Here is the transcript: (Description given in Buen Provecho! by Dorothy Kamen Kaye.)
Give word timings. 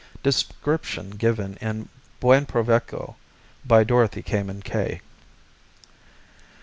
(Description 0.23 1.11
given 1.11 1.57
in 1.61 1.87
Buen 2.19 2.47
Provecho! 2.47 3.17
by 3.63 3.83
Dorothy 3.83 4.23
Kamen 4.23 4.63
Kaye.) 4.63 4.99